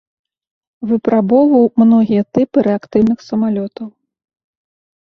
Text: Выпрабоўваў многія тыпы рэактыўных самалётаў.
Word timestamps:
Выпрабоўваў 0.91 1.65
многія 1.83 2.23
тыпы 2.39 2.57
рэактыўных 2.71 3.17
самалётаў. 3.29 3.87